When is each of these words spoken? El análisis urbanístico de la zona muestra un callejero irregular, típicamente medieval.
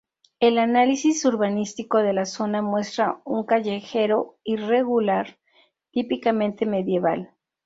El 0.39 0.57
análisis 0.57 1.23
urbanístico 1.25 1.99
de 1.99 2.11
la 2.11 2.25
zona 2.25 2.63
muestra 2.63 3.21
un 3.23 3.45
callejero 3.45 4.39
irregular, 4.43 5.37
típicamente 5.91 6.65
medieval. 6.65 7.35